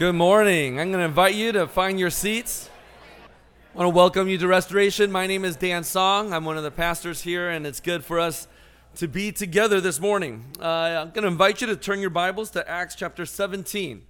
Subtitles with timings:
[0.00, 0.80] Good morning.
[0.80, 2.70] I'm going to invite you to find your seats.
[3.74, 5.12] I want to welcome you to Restoration.
[5.12, 6.32] My name is Dan Song.
[6.32, 8.48] I'm one of the pastors here, and it's good for us
[8.94, 10.46] to be together this morning.
[10.58, 14.06] Uh, I'm going to invite you to turn your Bibles to Acts chapter 17.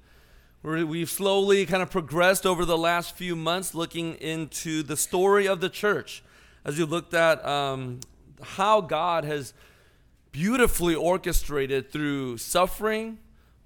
[0.62, 5.48] Where We've slowly kind of progressed over the last few months looking into the story
[5.48, 6.22] of the church
[6.64, 7.98] as you looked at um,
[8.40, 9.54] how God has
[10.30, 13.18] beautifully orchestrated through suffering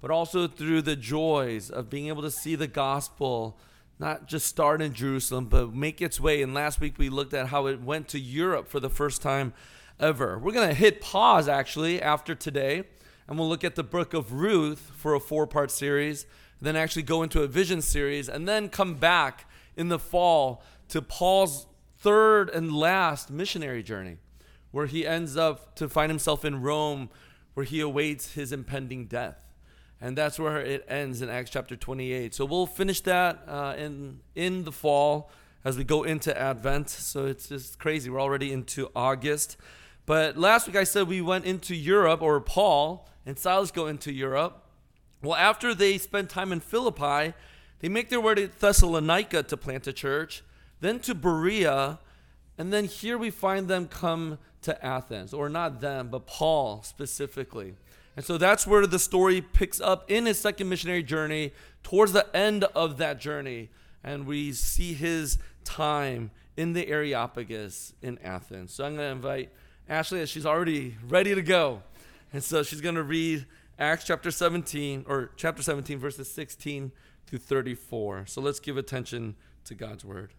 [0.05, 3.57] but also through the joys of being able to see the gospel
[3.97, 6.43] not just start in Jerusalem, but make its way.
[6.43, 9.51] And last week we looked at how it went to Europe for the first time
[9.99, 10.37] ever.
[10.37, 12.83] We're going to hit pause actually after today,
[13.27, 16.27] and we'll look at the book of Ruth for a four part series,
[16.61, 21.01] then actually go into a vision series, and then come back in the fall to
[21.01, 21.65] Paul's
[21.97, 24.17] third and last missionary journey,
[24.69, 27.09] where he ends up to find himself in Rome,
[27.55, 29.44] where he awaits his impending death
[30.05, 32.35] and that's where it ends in Acts chapter 28.
[32.35, 35.31] So we'll finish that uh, in in the fall
[35.63, 36.91] as we go into Advent.
[36.91, 38.11] So it's just crazy.
[38.11, 39.57] We're already into August.
[40.05, 44.13] But last week I said we went into Europe, or Paul and Silas go into
[44.13, 44.63] Europe.
[45.23, 47.33] Well, after they spend time in Philippi,
[47.79, 50.43] they make their way to Thessalonica to plant a church,
[50.81, 51.97] then to Berea,
[52.59, 57.73] and then here we find them come to Athens, or not them, but Paul specifically.
[58.15, 61.51] And so that's where the story picks up in his second missionary journey,
[61.83, 63.69] towards the end of that journey.
[64.03, 68.73] And we see his time in the Areopagus in Athens.
[68.73, 69.51] So I'm going to invite
[69.89, 71.83] Ashley, as she's already ready to go.
[72.33, 73.45] And so she's going to read
[73.77, 76.91] Acts chapter 17, or chapter 17, verses 16
[77.27, 78.25] to 34.
[78.27, 80.33] So let's give attention to God's word.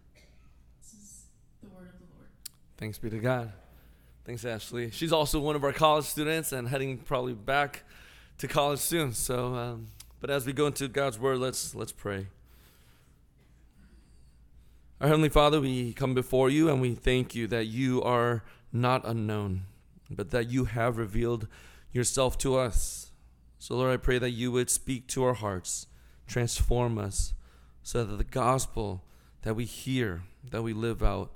[0.81, 1.23] This is
[1.61, 2.29] the word of the Lord.
[2.77, 3.53] Thanks be to God.
[4.27, 4.91] Thanks, Ashley.
[4.91, 7.83] She's also one of our college students and heading probably back
[8.39, 9.13] to college soon.
[9.13, 9.87] So, um,
[10.19, 12.27] but as we go into God's word, let's let's pray.
[14.99, 19.07] Our heavenly Father, we come before you and we thank you that you are not
[19.07, 19.61] unknown,
[20.09, 21.47] but that you have revealed
[21.93, 23.13] yourself to us.
[23.59, 25.87] So, Lord, I pray that you would speak to our hearts,
[26.27, 27.33] transform us,
[27.81, 29.05] so that the gospel
[29.43, 31.31] that we hear, that we live out,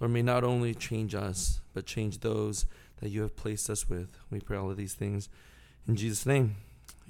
[0.00, 2.66] Lord, may not only change us, but change those
[3.00, 4.16] that you have placed us with.
[4.30, 5.28] We pray all of these things
[5.88, 6.56] in Jesus' name.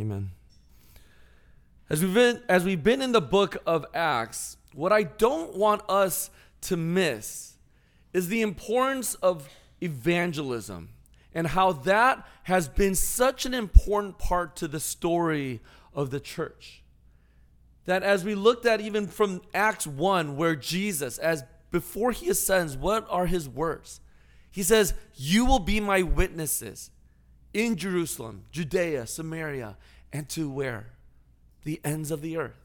[0.01, 0.31] Amen.
[1.89, 5.83] As we've been, as we've been in the book of Acts, what I don't want
[5.89, 6.31] us
[6.63, 7.55] to miss
[8.13, 9.49] is the importance of
[9.81, 10.91] evangelism
[11.35, 15.61] and how that has been such an important part to the story
[15.95, 16.83] of the church.
[17.85, 21.45] That as we looked at even from Acts 1, where Jesus, as
[21.77, 24.01] before he ascends, what are his words?
[24.51, 26.91] He says, You will be my witnesses
[27.53, 29.77] in Jerusalem, Judea, Samaria,
[30.11, 30.87] and to where?
[31.65, 32.65] The ends of the earth.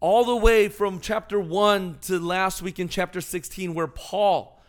[0.00, 4.60] All the way from chapter 1 to last week in chapter 16, where Paul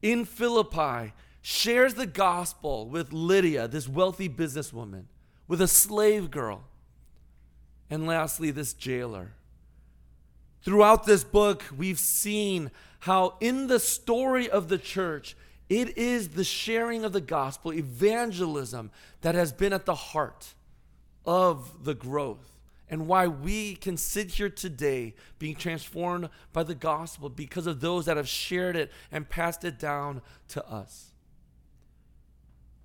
[0.00, 1.12] in Philippi
[1.42, 5.04] shares the gospel with Lydia, this wealthy businesswoman,
[5.46, 6.64] with a slave girl,
[7.90, 9.34] and lastly, this jailer.
[10.66, 15.36] Throughout this book, we've seen how in the story of the church,
[15.68, 18.90] it is the sharing of the gospel, evangelism,
[19.20, 20.54] that has been at the heart
[21.24, 22.58] of the growth
[22.90, 28.06] and why we can sit here today being transformed by the gospel because of those
[28.06, 31.12] that have shared it and passed it down to us.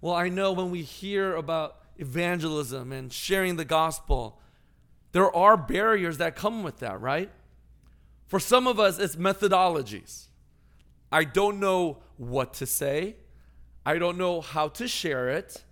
[0.02, 4.40] Well, I know when we hear about evangelism and sharing the gospel,
[5.14, 7.32] there are barriers that come with that, right?
[8.32, 10.28] For some of us, it's methodologies.
[11.12, 13.18] I don't know what to say,
[13.86, 15.66] I don't know how to share it.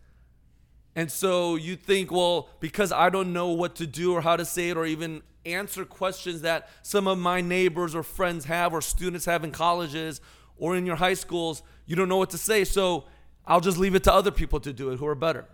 [0.94, 4.44] And so you think, well, because I don't know what to do or how to
[4.44, 8.81] say it or even answer questions that some of my neighbors or friends have or
[8.81, 10.19] students have in colleges
[10.58, 12.66] or in your high schools, you don't know what to say.
[12.66, 13.06] So
[13.48, 15.46] I'll just leave it to other people to do it who are better.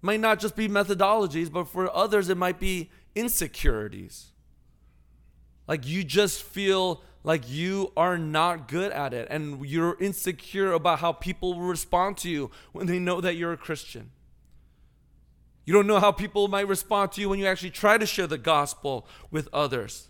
[0.00, 4.32] Might not just be methodologies, but for others, it might be insecurities.
[5.66, 11.00] Like you just feel like you are not good at it and you're insecure about
[11.00, 14.10] how people will respond to you when they know that you're a Christian.
[15.64, 18.26] You don't know how people might respond to you when you actually try to share
[18.26, 20.08] the gospel with others.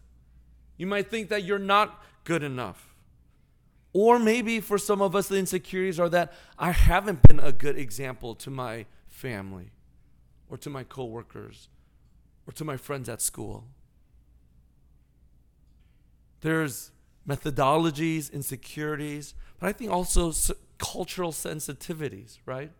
[0.76, 2.94] You might think that you're not good enough.
[3.92, 7.76] Or maybe for some of us, the insecurities are that I haven't been a good
[7.76, 9.72] example to my family
[10.48, 11.68] or to my coworkers
[12.50, 13.64] or to my friends at school.
[16.40, 16.90] There's
[17.28, 20.32] methodologies, insecurities, but I think also
[20.78, 22.72] cultural sensitivities, right?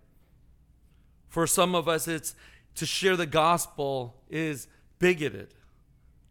[1.29, 2.35] For some of us, it's
[2.75, 4.67] to share the gospel is
[4.99, 5.55] bigoted.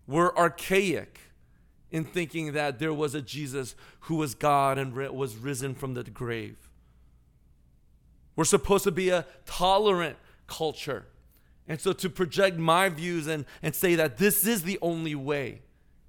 [0.05, 1.21] We're archaic
[1.91, 6.03] in thinking that there was a Jesus who was God and was risen from the
[6.03, 6.57] grave.
[8.35, 11.05] We're supposed to be a tolerant culture.
[11.69, 15.61] And so to project my views and, and say that this is the only way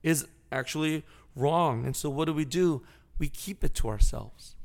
[0.02, 1.04] is actually
[1.36, 1.84] wrong.
[1.84, 2.82] And so what do we do?
[3.18, 4.56] We keep it to ourselves.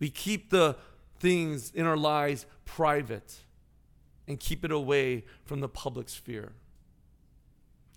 [0.00, 0.76] We keep the
[1.20, 3.36] things in our lives private
[4.26, 6.52] and keep it away from the public sphere.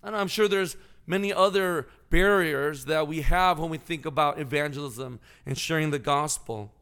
[0.04, 0.76] And I'm sure there's
[1.06, 6.72] many other barriers that we have when we think about evangelism and sharing the gospel.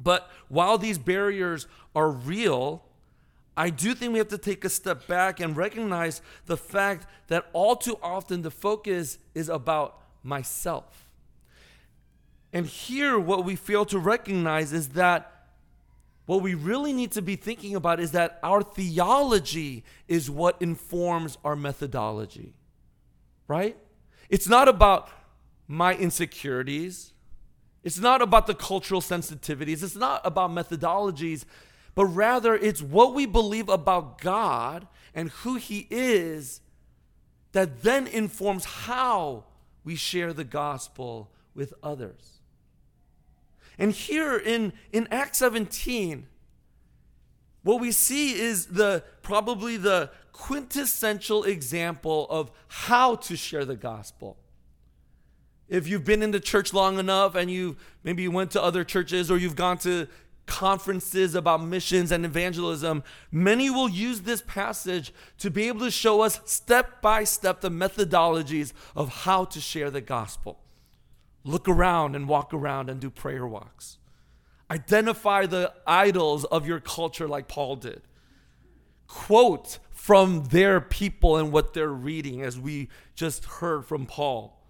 [0.00, 1.66] But while these barriers
[1.96, 2.84] are real,
[3.56, 7.46] I do think we have to take a step back and recognize the fact that
[7.52, 11.10] all too often the focus is about myself.
[12.52, 15.40] And here, what we fail to recognize is that
[16.26, 21.38] what we really need to be thinking about is that our theology is what informs
[21.44, 22.54] our methodology,
[23.48, 23.76] right?
[24.28, 25.08] It's not about
[25.66, 27.12] my insecurities.
[27.82, 29.82] It's not about the cultural sensitivities.
[29.82, 31.44] It's not about methodologies,
[32.00, 36.62] but rather it's what we believe about God and who He is
[37.52, 39.44] that then informs how
[39.84, 42.40] we share the gospel with others.
[43.78, 46.26] And here in, in Acts 17,
[47.64, 54.38] what we see is the probably the quintessential example of how to share the gospel.
[55.68, 58.84] If you've been in the church long enough and you maybe you went to other
[58.84, 60.08] churches or you've gone to
[60.50, 66.20] conferences about missions and evangelism, many will use this passage to be able to show
[66.20, 70.58] us step by step the methodologies of how to share the gospel.
[71.44, 73.98] Look around and walk around and do prayer walks.
[74.68, 78.02] Identify the idols of your culture like Paul did.
[79.06, 84.60] Quote from their people and what they're reading, as we just heard from Paul.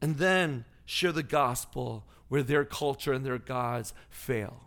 [0.00, 4.60] And then share the gospel where their culture and their gods fail.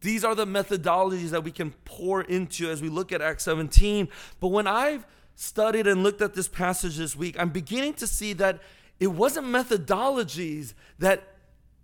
[0.00, 4.08] These are the methodologies that we can pour into as we look at Acts 17.
[4.38, 8.34] But when I've studied and looked at this passage this week, I'm beginning to see
[8.34, 8.60] that
[9.00, 11.24] it wasn't methodologies that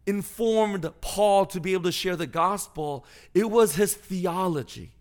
[0.07, 3.05] informed Paul to be able to share the gospel,
[3.35, 4.93] it was his theology.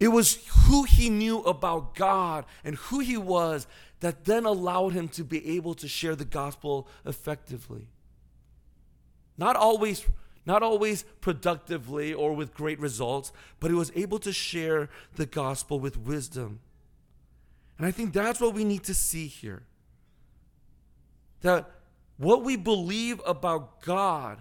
[0.00, 3.66] It was who he knew about God and who he was
[4.00, 7.88] that then allowed him to be able to share the gospel effectively.
[9.36, 10.04] Not always
[10.46, 15.80] not always productively or with great results, but he was able to share the gospel
[15.80, 16.60] with wisdom.
[17.78, 19.62] And I think that's what we need to see here
[21.40, 21.70] that
[22.16, 24.38] what we believe about God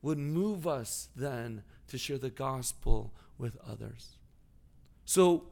[0.00, 4.16] would move us then to share the gospel with others.
[5.04, 5.44] So,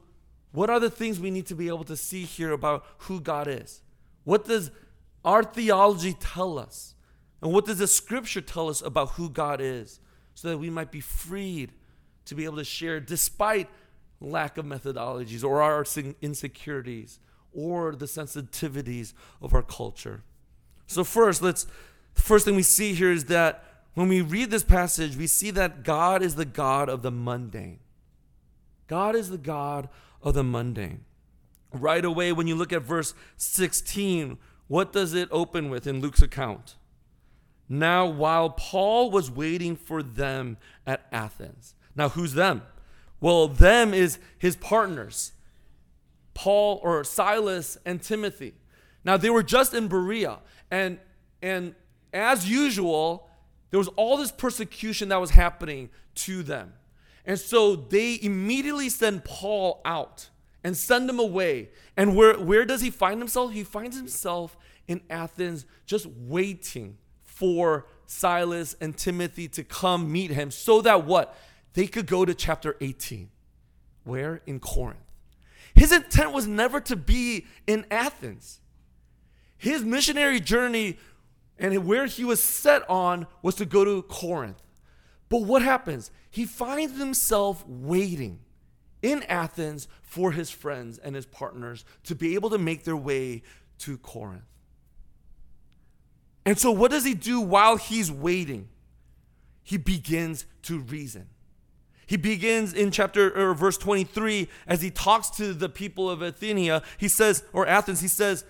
[0.53, 3.47] what are the things we need to be able to see here about who God
[3.47, 3.81] is?
[4.23, 4.71] What does
[5.25, 6.95] our theology tell us?
[7.43, 9.99] And what does the scripture tell us about who God is?
[10.33, 11.73] So that we might be freed
[12.25, 13.69] to be able to share despite
[14.21, 15.85] lack of methodologies or our
[16.21, 17.19] insecurities
[17.53, 20.23] or the sensitivities of our culture.
[20.87, 21.67] So first, let's
[22.13, 25.83] first thing we see here is that when we read this passage, we see that
[25.83, 27.79] God is the God of the mundane.
[28.87, 29.89] God is the God
[30.21, 31.03] of the mundane.
[31.73, 34.37] Right away, when you look at verse 16,
[34.67, 36.75] what does it open with in Luke's account?
[37.73, 41.73] Now, while Paul was waiting for them at Athens.
[41.95, 42.61] Now, who's them?
[43.19, 45.31] Well, them is his partners.
[46.35, 48.53] Paul or Silas and Timothy.
[49.03, 50.39] Now they were just in Berea,
[50.69, 50.99] and
[51.41, 51.73] and
[52.13, 53.27] as usual,
[53.71, 56.73] there was all this persecution that was happening to them.
[57.25, 60.29] And so they immediately send Paul out
[60.63, 61.69] and send him away.
[61.97, 63.51] And where, where does he find himself?
[63.51, 66.97] He finds himself in Athens just waiting
[67.33, 71.35] for Silas and Timothy to come meet him so that what?
[71.73, 73.29] They could go to chapter 18.
[74.03, 74.41] Where?
[74.45, 74.99] In Corinth.
[75.75, 78.59] His intent was never to be in Athens.
[79.57, 80.97] His missionary journey
[81.57, 84.61] and where he was set on was to go to Corinth.
[85.29, 86.11] But what happens?
[86.29, 88.39] He finds himself waiting
[89.01, 93.41] in Athens for his friends and his partners to be able to make their way
[93.79, 94.43] to Corinth.
[96.45, 98.67] And so, what does he do while he's waiting?
[99.63, 101.27] He begins to reason.
[102.05, 106.83] He begins in chapter or verse 23 as he talks to the people of Athenia.
[106.97, 108.43] He says, or Athens, he says,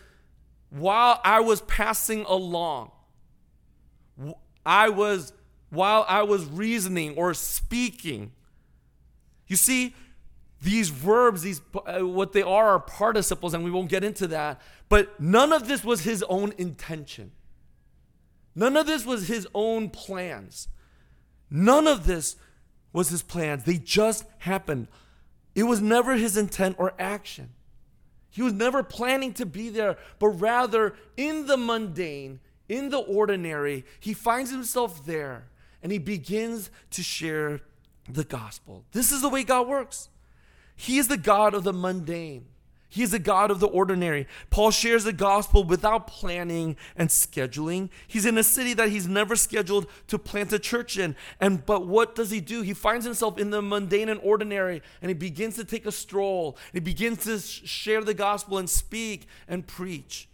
[0.70, 2.92] while I was passing along,
[4.66, 5.34] I was,
[5.70, 8.32] while I was reasoning or speaking,
[9.48, 9.94] You see,
[10.62, 14.62] these verbs, these uh, what they are are participles, and we won't get into that.
[14.90, 17.32] But none of this was his own intention.
[18.56, 20.68] None of this was his own plans.
[21.50, 22.36] None of this
[22.92, 23.64] was his plans.
[23.64, 24.88] They just happened.
[25.56, 27.50] It was never his intent or action.
[28.30, 33.86] He was never planning to be there, but rather in the mundane, in the ordinary,
[34.00, 35.50] he finds himself there
[35.84, 37.62] and he begins to share
[38.10, 38.86] the gospel.
[38.92, 40.10] This is the way God works.
[40.76, 42.46] He is the God of the mundane.
[42.94, 44.28] He is the God of the ordinary.
[44.52, 47.90] Paul shares the gospel without planning and scheduling.
[48.08, 51.16] He's in a city that he's never scheduled to plant a church in.
[51.40, 52.62] And but what does he do?
[52.62, 56.56] He finds himself in the mundane and ordinary and he begins to take a stroll.
[56.72, 60.30] He begins to share the gospel and speak and preach.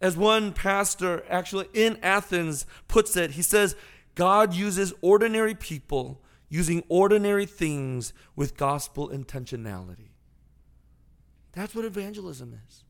[0.00, 3.76] As one pastor actually in Athens puts it, he says,
[4.16, 10.15] God uses ordinary people using ordinary things with gospel intentionality.
[11.56, 12.84] That's what evangelism is.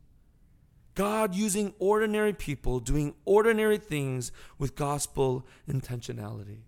[0.97, 6.63] God using ordinary people doing ordinary things with gospel intentionality.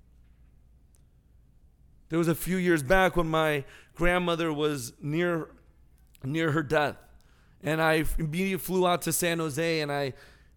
[2.09, 3.65] There was a few years back when my
[3.95, 5.49] grandmother was near
[6.23, 6.97] near her death.
[7.63, 10.13] And I immediately flew out to San Jose and I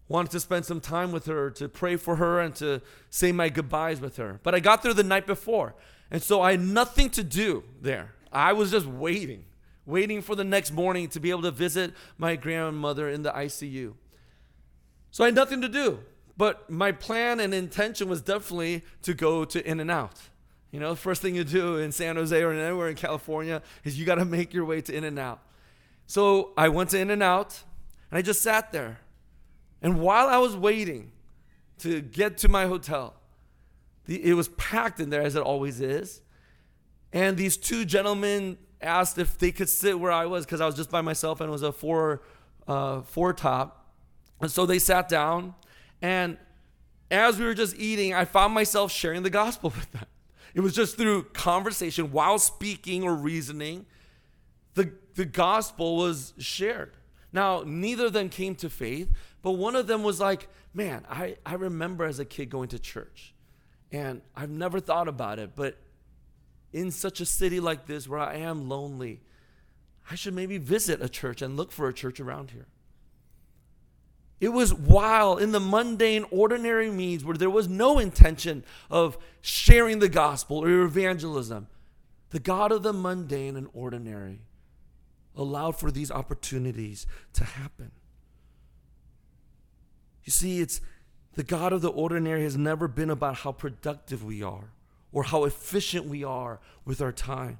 [0.06, 3.48] wanted to spend some time with her, to pray for her, and to say my
[3.48, 4.38] goodbyes with her.
[4.42, 5.74] But I got there the night before.
[6.10, 8.12] And so I had nothing to do there.
[8.30, 9.44] I was just waiting
[9.86, 13.94] waiting for the next morning to be able to visit my grandmother in the ICU.
[15.10, 16.00] So I had nothing to do,
[16.36, 20.18] but my plan and intention was definitely to go to In and Out.
[20.70, 23.98] You know, the first thing you do in San Jose or anywhere in California is
[23.98, 25.40] you got to make your way to In and Out.
[26.06, 27.62] So I went to In and Out
[28.10, 29.00] and I just sat there.
[29.82, 31.12] And while I was waiting
[31.78, 33.14] to get to my hotel,
[34.06, 36.22] the, it was packed in there as it always is.
[37.12, 40.74] And these two gentlemen asked if they could sit where I was because I was
[40.74, 42.22] just by myself and it was a four
[42.66, 43.86] uh, four top.
[44.40, 45.54] And so they sat down,
[46.00, 46.36] and
[47.10, 50.06] as we were just eating, I found myself sharing the gospel with them.
[50.54, 53.86] It was just through conversation while speaking or reasoning.
[54.74, 56.92] The, the gospel was shared.
[57.32, 59.10] Now, neither of them came to faith,
[59.42, 62.78] but one of them was like, Man, I, I remember as a kid going to
[62.78, 63.34] church,
[63.90, 65.76] and I've never thought about it, but
[66.72, 69.20] in such a city like this where I am lonely,
[70.10, 72.66] I should maybe visit a church and look for a church around here.
[74.40, 80.00] It was while in the mundane, ordinary means where there was no intention of sharing
[80.00, 81.68] the gospel or evangelism,
[82.30, 84.40] the God of the mundane and ordinary
[85.36, 87.92] allowed for these opportunities to happen.
[90.24, 90.80] You see, it's
[91.34, 94.72] the God of the ordinary has never been about how productive we are
[95.12, 97.58] or how efficient we are with our time.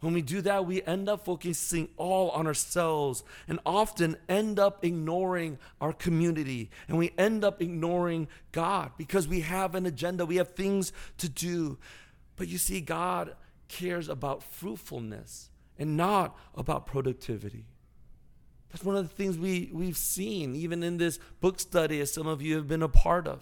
[0.00, 4.84] When we do that, we end up focusing all on ourselves and often end up
[4.84, 10.36] ignoring our community and we end up ignoring God because we have an agenda, we
[10.36, 11.78] have things to do.
[12.36, 13.34] But you see, God
[13.68, 17.64] cares about fruitfulness and not about productivity.
[18.70, 22.26] That's one of the things we, we've seen, even in this book study, as some
[22.26, 23.40] of you have been a part of.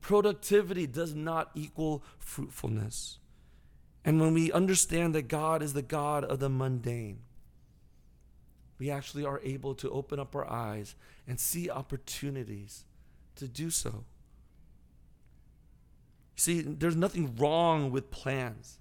[0.00, 3.18] Productivity does not equal fruitfulness.
[4.04, 7.20] And when we understand that God is the God of the mundane,
[8.78, 10.94] we actually are able to open up our eyes
[11.26, 12.84] and see opportunities
[13.36, 14.04] to do so.
[16.36, 18.78] See, there's nothing wrong with plans.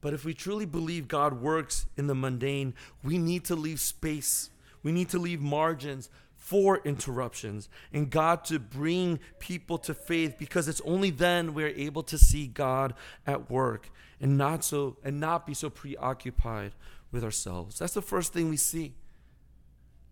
[0.00, 2.74] But if we truly believe God works in the mundane,
[3.04, 4.50] we need to leave space.
[4.82, 6.08] We need to leave margins
[6.42, 12.02] for interruptions and God to bring people to faith because it's only then we're able
[12.02, 12.94] to see God
[13.28, 13.88] at work
[14.20, 16.72] and not so and not be so preoccupied
[17.12, 17.78] with ourselves.
[17.78, 18.94] That's the first thing we see.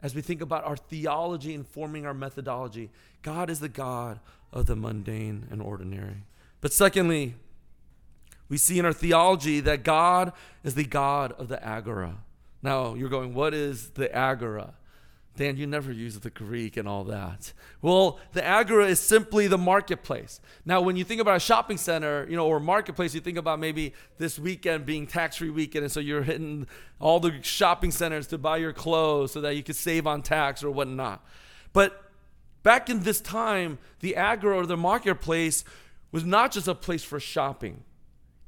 [0.02, 2.90] As we think about our theology informing our methodology,
[3.22, 4.20] God is the God
[4.52, 6.22] of the mundane and ordinary.
[6.60, 7.34] But secondly,
[8.48, 10.32] we see in our theology that God
[10.62, 12.18] is the God of the agora.
[12.62, 14.74] Now, you're going, what is the agora?
[15.40, 17.54] Dan, you never use the Greek and all that.
[17.80, 20.38] Well, the agora is simply the marketplace.
[20.66, 23.58] Now, when you think about a shopping center, you know, or marketplace, you think about
[23.58, 26.66] maybe this weekend being tax-free weekend, and so you're hitting
[26.98, 30.62] all the shopping centers to buy your clothes so that you could save on tax
[30.62, 31.24] or whatnot.
[31.72, 32.04] But
[32.62, 35.64] back in this time, the agora or the marketplace
[36.12, 37.84] was not just a place for shopping.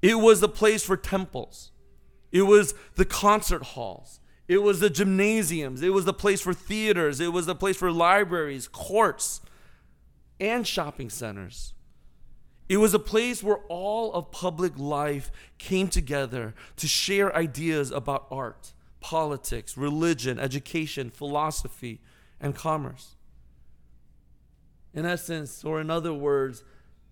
[0.02, 1.70] It was a place for temples.
[2.32, 4.20] It was the concert halls.
[4.48, 5.82] It was the gymnasiums.
[5.82, 7.20] It was the place for theaters.
[7.20, 9.40] It was the place for libraries, courts,
[10.40, 11.74] and shopping centers.
[12.68, 18.26] It was a place where all of public life came together to share ideas about
[18.30, 22.00] art, politics, religion, education, philosophy,
[22.40, 23.16] and commerce.
[24.94, 26.64] In essence, or in other words,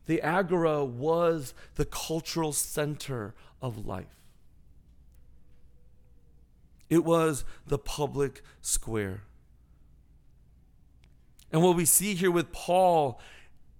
[0.06, 4.19] the agora was the cultural center of life.
[6.90, 9.22] It was the public square.
[11.52, 13.20] And what we see here with Paul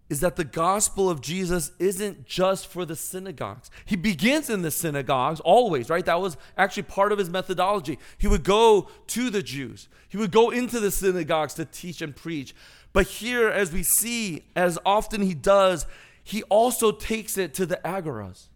[0.08, 3.70] is that the gospel of Jesus isn't just for the synagogues.
[3.84, 6.04] He begins in the synagogues always, right?
[6.04, 7.96] That was actually part of his methodology.
[8.18, 12.14] He would go to the Jews, he would go into the synagogues to teach and
[12.14, 12.54] preach.
[12.92, 15.86] But here, as we see, as often he does,
[16.24, 18.48] he also takes it to the agoras,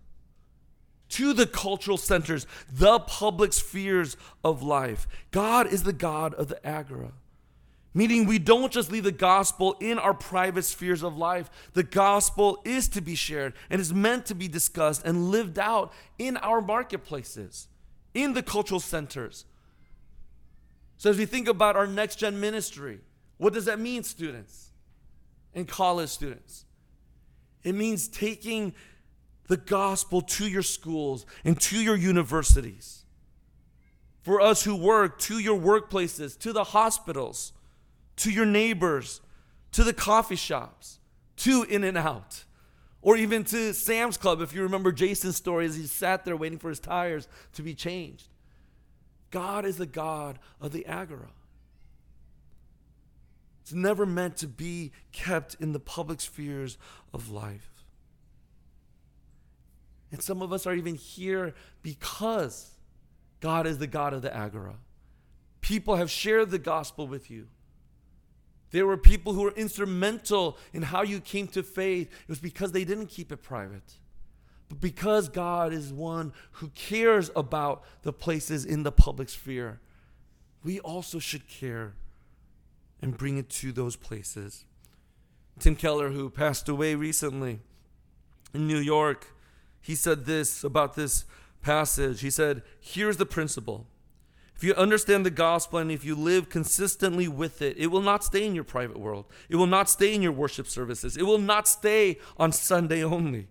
[1.15, 5.07] to the cultural centers, the public spheres of life.
[5.31, 7.13] God is the God of the agora.
[7.97, 11.49] Meaning, we don't just leave the gospel in our private spheres of life.
[11.75, 15.93] The gospel is to be shared and is meant to be discussed and lived out
[16.19, 17.69] in our marketplaces,
[18.13, 19.45] in the cultural centers.
[20.97, 22.99] So, as we think about our next gen ministry,
[23.39, 24.71] what does that mean, students
[25.55, 26.65] and college students?
[27.63, 28.75] It means taking
[29.49, 33.05] the gospel to your schools and to your universities.
[34.23, 37.53] For us who work, to your workplaces, to the hospitals
[38.17, 39.21] to your neighbors,
[39.73, 40.99] to the coffee shops,
[41.37, 42.45] to In and Out,
[43.03, 46.59] or even to Sam's Club, if you remember Jason's story as he sat there waiting
[46.59, 48.29] for his tires to be changed.
[49.31, 51.31] God is the God of the agora.
[53.63, 56.79] It's never meant to be kept in the public spheres
[57.13, 57.74] of life.
[60.15, 62.71] And some of us are even here because
[63.41, 64.77] God is the God of the agora.
[65.61, 67.49] People have shared the gospel with you.
[68.71, 72.13] There were people who were instrumental in how you came to faith.
[72.13, 73.95] It was because they didn't keep it private.
[74.69, 79.81] But because God is one who cares about the places in the public sphere,
[80.63, 81.95] we also should care
[83.03, 84.65] and bring it to those places.
[85.59, 87.59] Tim Keller, who passed away recently
[88.55, 89.35] in New York,
[89.85, 91.27] he said this about this
[91.61, 92.23] passage.
[92.23, 93.87] He said, Here's the principle
[94.57, 98.25] if you understand the gospel and if you live consistently with it, it will not
[98.25, 99.27] stay in your private world.
[99.51, 101.19] It will not stay in your worship services.
[101.19, 103.49] It will not stay on Sunday only.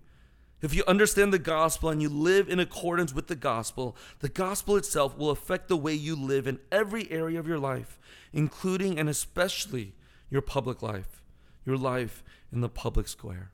[0.59, 4.75] If you understand the gospel and you live in accordance with the gospel, the gospel
[4.75, 7.99] itself will affect the way you live in every area of your life,
[8.31, 9.93] including and especially
[10.31, 11.21] your public life,
[11.63, 13.52] your life in the public square.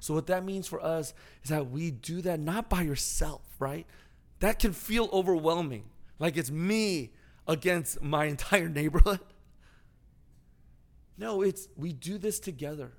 [0.00, 3.86] So, what that means for us is that we do that not by yourself, right?
[4.40, 5.84] that can feel overwhelming.
[6.18, 7.12] Like it's me
[7.46, 9.20] against my entire neighborhood.
[11.16, 12.92] No, it's we do this together.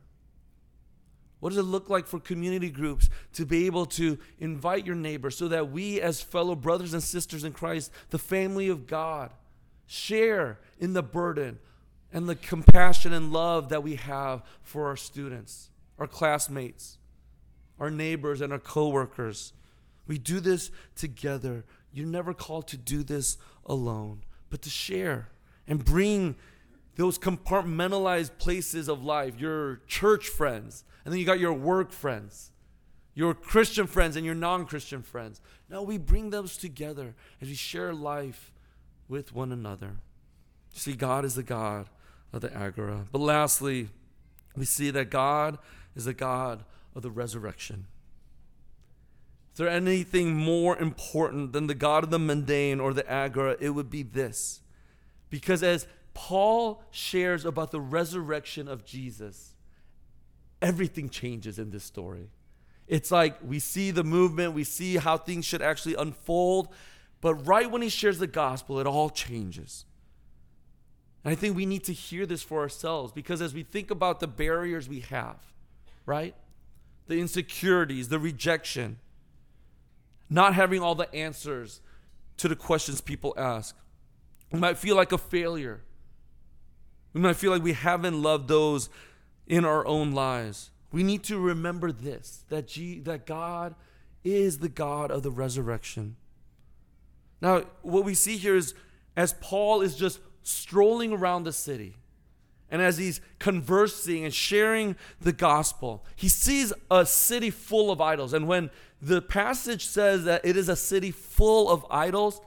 [1.40, 5.32] What does it look like for community groups to be able to invite your neighbor
[5.32, 9.32] so that we, as fellow brothers and sisters in Christ, the family of God,
[9.88, 11.58] share in the burden
[12.14, 15.71] and the compassion and love that we have for our students,
[16.02, 16.98] our classmates,
[17.80, 19.54] our neighbors, and our coworkers?
[20.08, 21.64] We do this together.
[21.94, 23.38] You're never called to do this
[23.68, 25.30] alone, but to share
[25.68, 26.36] and bring
[26.96, 32.52] those compartmentalized places of life, your church friends, and then you got your work friends,
[33.14, 35.40] your Christian friends, and your non Christian friends.
[35.70, 38.52] No, we bring those together as we share life
[39.08, 39.98] with one another.
[40.74, 41.90] See, God is the God
[42.34, 43.06] of the Agora.
[43.12, 43.90] But lastly,
[44.56, 45.58] we see that God
[45.96, 46.64] is the God
[46.96, 47.88] of the resurrection.
[49.54, 53.58] Is there anything more important than the God of the mundane or the agora?
[53.60, 54.62] It would be this.
[55.30, 59.54] Because as Paul shares about the resurrection of Jesus,
[60.62, 62.30] everything changes in this story.
[62.88, 66.70] It's like we see the movement, we see how things should actually unfold,
[67.22, 69.86] but right when he shares the gospel, it all changes.
[71.24, 74.20] And I think we need to hear this for ourselves because as we think about
[74.20, 75.38] the barriers we have,
[76.12, 76.36] right?
[77.08, 79.00] The insecurities, the rejection,
[80.30, 81.80] not having all the answers
[82.36, 83.78] to the questions people ask.
[84.52, 85.84] We might feel like a failure.
[87.14, 88.90] We might feel like we haven't loved those
[89.48, 90.72] in our own lives.
[90.92, 93.74] We need to remember this that, G, that God
[94.26, 96.18] is the God of the resurrection.
[97.40, 98.74] Now, what we see here is
[99.16, 101.96] as Paul is just strolling around the city,
[102.72, 108.34] and as he's conversing and sharing the gospel, he sees a city full of idols.
[108.34, 112.40] And when the passage says that it is a city full of idols,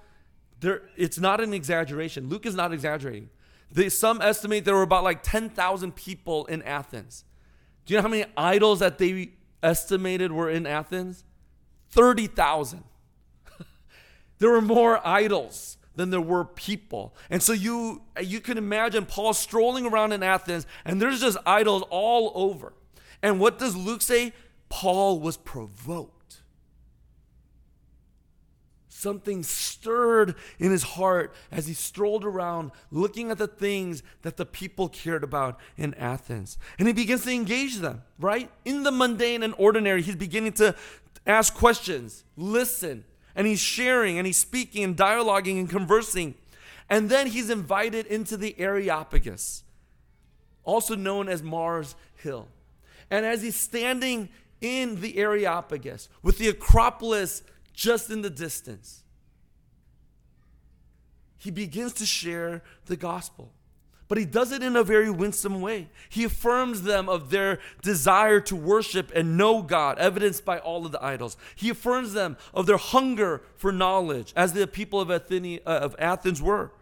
[0.60, 2.30] there, it's not an exaggeration.
[2.30, 3.28] Luke is not exaggerating.
[3.70, 7.24] They, some estimate there were about like 10,000 people in Athens.
[7.84, 9.32] Do you know how many idols that they
[9.62, 11.24] estimated were in Athens?
[11.90, 12.82] 30,000.
[14.38, 17.14] there were more idols than there were people.
[17.30, 21.84] And so you you can imagine Paul strolling around in Athens and there's just idols
[21.90, 22.72] all over.
[23.22, 24.32] And what does Luke say?
[24.68, 26.42] Paul was provoked.
[28.88, 34.46] Something stirred in his heart as he strolled around looking at the things that the
[34.46, 36.56] people cared about in Athens.
[36.78, 38.50] And he begins to engage them, right?
[38.64, 40.74] In the mundane and ordinary, he's beginning to
[41.26, 43.04] ask questions, listen,
[43.34, 46.34] and he's sharing and he's speaking and dialoguing and conversing.
[46.88, 49.64] And then he's invited into the Areopagus,
[50.64, 52.48] also known as Mars Hill.
[53.10, 54.28] And as he's standing
[54.60, 57.42] in the Areopagus with the Acropolis
[57.72, 59.02] just in the distance,
[61.38, 63.52] he begins to share the gospel.
[64.06, 65.88] But he does it in a very winsome way.
[66.10, 70.92] He affirms them of their desire to worship and know God, evidenced by all of
[70.92, 71.36] the idols.
[71.56, 75.96] He affirms them of their hunger for knowledge, as the people of, Athene, uh, of
[75.98, 76.72] Athens were.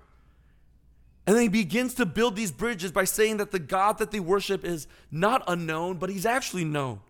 [1.26, 4.18] And then he begins to build these bridges by saying that the God that they
[4.18, 7.00] worship is not unknown, but he's actually known.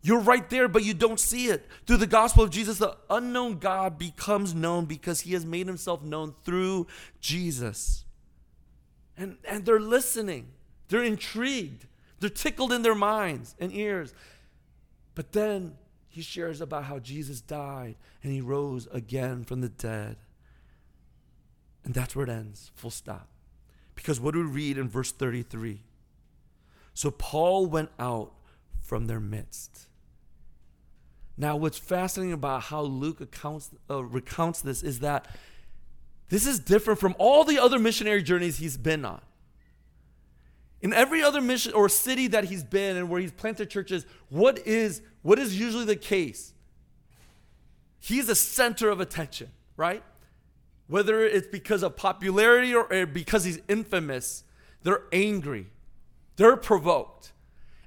[0.00, 1.66] You're right there, but you don't see it.
[1.86, 6.04] Through the gospel of Jesus, the unknown God becomes known because he has made himself
[6.04, 6.86] known through
[7.20, 8.04] Jesus.
[9.18, 10.48] And, and they're listening,
[10.88, 11.86] they're intrigued,
[12.20, 14.14] they're tickled in their minds and ears.
[15.14, 15.74] But then
[16.08, 20.16] he shares about how Jesus died and he rose again from the dead.
[21.84, 23.28] And that's where it ends, full stop.
[23.96, 25.80] Because what do we read in verse 33?
[26.94, 28.32] So Paul went out
[28.80, 29.88] from their midst.
[31.36, 35.26] Now, what's fascinating about how Luke accounts, uh, recounts this is that
[36.28, 39.20] this is different from all the other missionary journeys he's been on.
[40.80, 44.58] In every other mission or city that he's been and where he's planted churches, what
[44.66, 46.52] is, what is usually the case?
[47.98, 50.02] He's a center of attention, right?
[50.86, 54.44] Whether it's because of popularity or, or because he's infamous,
[54.82, 55.66] they're angry,
[56.36, 57.32] they're provoked.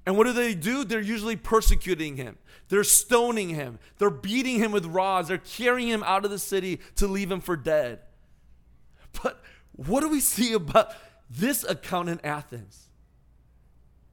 [0.05, 0.83] And what do they do?
[0.83, 2.37] They're usually persecuting him.
[2.69, 3.77] They're stoning him.
[3.99, 5.27] They're beating him with rods.
[5.27, 7.99] They're carrying him out of the city to leave him for dead.
[9.23, 9.41] But
[9.73, 10.93] what do we see about
[11.29, 12.87] this account in Athens?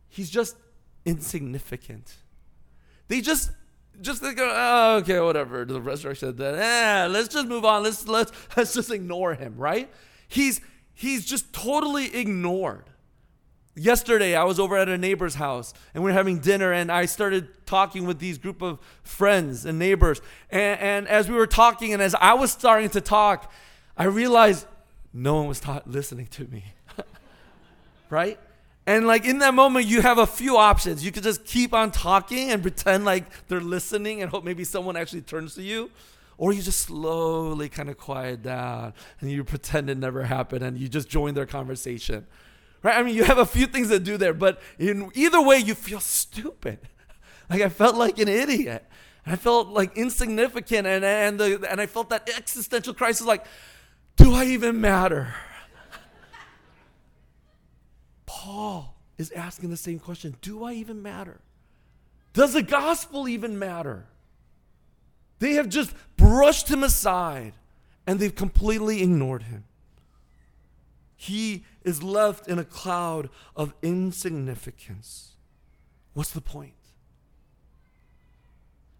[0.09, 0.57] He's just
[1.05, 2.15] insignificant.
[3.09, 3.51] They just
[4.01, 5.65] just think, oh, okay, whatever.
[5.65, 7.83] The resurrection then, eh, let's just move on.
[7.83, 9.91] Let's let's let's just ignore him, right?
[10.29, 10.61] He's
[10.95, 12.85] he's just totally ignored.
[13.75, 17.07] Yesterday, I was over at a neighbor's house and we are having dinner, and I
[17.07, 20.21] started talking with these group of friends and neighbors.
[20.51, 23.53] And, and as we were talking, and as I was starting to talk,
[23.97, 24.67] I realized
[25.19, 26.65] no one was ta- listening to me.
[28.11, 28.39] right?
[28.87, 31.05] And like in that moment, you have a few options.
[31.05, 34.97] You could just keep on talking and pretend like they're listening and hope maybe someone
[34.97, 35.91] actually turns to you.
[36.39, 40.79] Or you just slowly kind of quiet down and you pretend it never happened and
[40.79, 42.27] you just join their conversation.
[42.83, 42.97] Right?
[42.97, 45.75] I mean, you have a few things to do there, but in either way, you
[45.75, 46.79] feel stupid.
[47.51, 48.85] Like I felt like an idiot.
[49.25, 53.47] I felt like insignificant and, and, the, and I felt that existential crisis like,
[54.19, 55.35] do I even matter?
[58.27, 61.41] Paul is asking the same question Do I even matter?
[62.35, 64.07] Does the gospel even matter?
[65.39, 67.55] They have just brushed him aside
[68.07, 69.65] and they've completely ignored him.
[71.17, 75.37] He is left in a cloud of insignificance.
[76.15, 76.75] What's the point?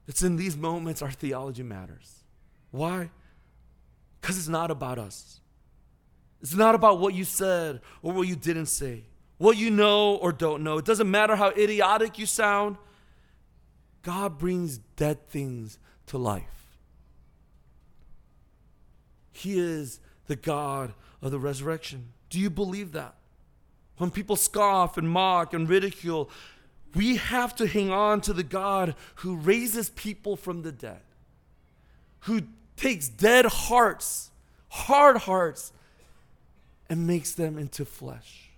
[0.09, 2.25] It's in these moments our theology matters.
[2.71, 3.11] Why?
[4.21, 5.41] Because it's not about us.
[6.41, 9.05] It's not about what you said or what you didn't say,
[9.39, 10.79] what you know or don't know.
[10.79, 12.77] It doesn't matter how idiotic you sound.
[14.03, 16.79] God brings dead things to life.
[19.33, 22.13] He is the God of the resurrection.
[22.31, 23.15] Do you believe that?
[23.97, 26.31] When people scoff and mock and ridicule,
[26.95, 31.01] we have to hang on to the God who raises people from the dead,
[32.21, 32.43] who
[32.79, 34.31] takes dead hearts,
[34.69, 35.73] hard hearts,
[36.89, 38.51] and makes them into flesh?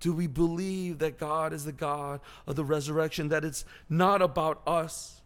[0.00, 4.62] Do we believe that God is the God of the resurrection, that it's not about
[4.66, 5.17] us?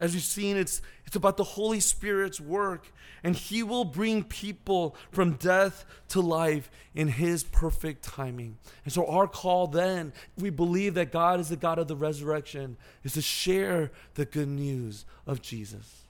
[0.00, 2.92] As you've seen, it's, it's about the Holy Spirit's work,
[3.24, 8.58] and He will bring people from death to life in His perfect timing.
[8.84, 12.76] And so, our call then, we believe that God is the God of the resurrection,
[13.02, 16.02] is to share the good news of Jesus.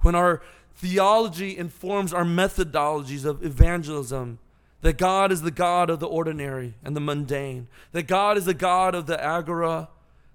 [0.00, 0.42] When our
[0.74, 4.38] theology informs our methodologies of evangelism,
[4.82, 8.54] that God is the God of the ordinary and the mundane, that God is the
[8.54, 9.88] God of the agora,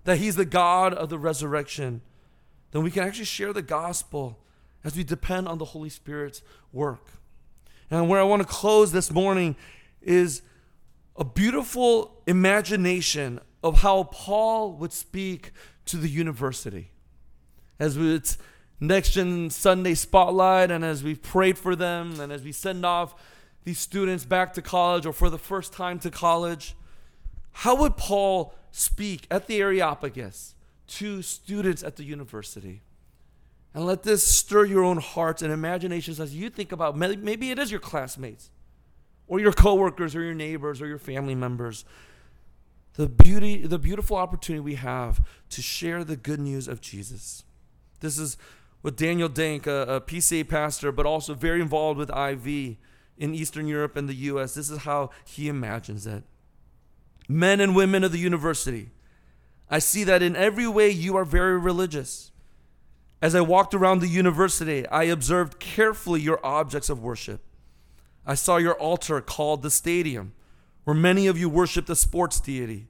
[0.07, 1.99] that He's the God of the resurrection,
[2.71, 4.39] then we can actually share the gospel
[4.85, 6.41] as we depend on the Holy Spirit's
[6.71, 7.07] work.
[7.91, 9.57] And where I want to close this morning
[10.01, 10.43] is
[11.17, 15.51] a beautiful imagination of how Paul would speak
[15.87, 16.91] to the university.
[17.77, 18.37] As it's
[18.79, 23.13] Next Gen Sunday Spotlight, and as we've prayed for them, and as we send off
[23.65, 26.77] these students back to college or for the first time to college,
[27.51, 30.55] how would Paul speak at the Areopagus
[30.87, 32.81] to students at the university?
[33.73, 37.59] And let this stir your own hearts and imaginations as you think about maybe it
[37.59, 38.49] is your classmates
[39.27, 41.85] or your coworkers or your neighbors or your family members.
[42.95, 47.43] The beauty, the beautiful opportunity we have to share the good news of Jesus.
[47.99, 48.37] This is
[48.81, 52.77] what Daniel Dank, a, a PCA pastor, but also very involved with IV
[53.17, 56.23] in Eastern Europe and the US, this is how he imagines it.
[57.27, 58.89] Men and women of the university,
[59.69, 62.31] I see that in every way you are very religious.
[63.21, 67.41] As I walked around the university, I observed carefully your objects of worship.
[68.25, 70.33] I saw your altar called the stadium,
[70.83, 72.87] where many of you worship the sports deity.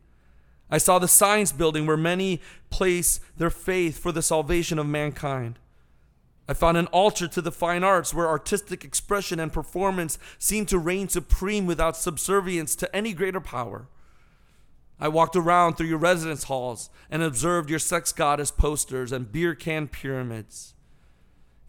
[0.70, 5.60] I saw the science building where many place their faith for the salvation of mankind.
[6.50, 10.78] I found an altar to the fine arts where artistic expression and performance seem to
[10.78, 13.88] reign supreme without subservience to any greater power.
[15.00, 19.54] I walked around through your residence halls and observed your sex goddess posters and beer
[19.54, 20.74] can pyramids.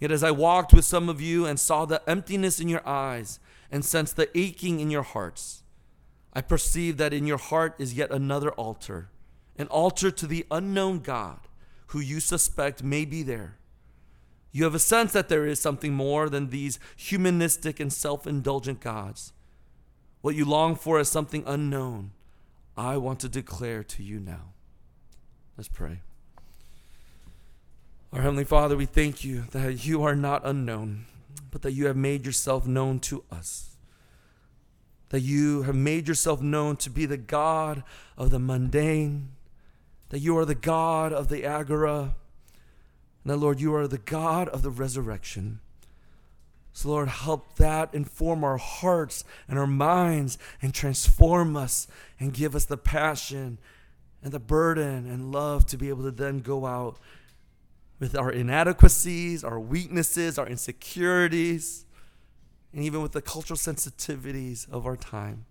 [0.01, 3.41] Yet as I walked with some of you and saw the emptiness in your eyes
[3.71, 5.63] and sensed the aching in your hearts.
[6.33, 9.11] I perceive that in your heart is yet another altar,
[9.59, 11.41] an altar to the unknown God
[11.89, 13.59] who you suspect may be there.
[14.53, 18.81] You have a sense that there is something more than these humanistic and self indulgent
[18.81, 19.33] gods.
[20.21, 22.13] What you long for is something unknown.
[22.79, 24.53] I want to declare to you now.
[25.57, 26.01] Let's pray.
[28.13, 31.07] Our Heavenly Father, we thank you that you are not unknown
[31.51, 33.77] but that you have made yourself known to us.
[35.11, 37.83] That you have made yourself known to be the God
[38.17, 39.31] of the mundane,
[40.11, 42.15] that you are the God of the agora,
[43.25, 45.61] and that, Lord, you are the God of the resurrection.
[46.79, 51.89] So, Lord, help that inform our hearts and our minds and transform us
[52.21, 53.59] and give us the passion
[54.23, 57.01] and the burden and love to be able to then go out
[57.99, 61.85] with our inadequacies, our weaknesses, our insecurities,
[62.73, 65.47] and even with the cultural sensitivities of our time,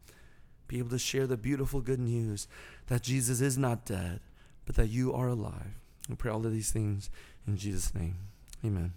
[0.70, 2.48] be able to share the beautiful good news
[2.86, 4.22] that Jesus is not dead,
[4.66, 5.76] but that you are alive.
[6.08, 7.10] We pray all of these things
[7.46, 8.16] in Jesus' name.
[8.64, 8.94] Amen.